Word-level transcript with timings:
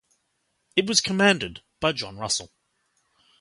It 0.75 0.87
was 0.87 0.99
commanded 0.99 1.61
by 1.79 1.91
John 1.91 2.17
Russell. 2.17 2.51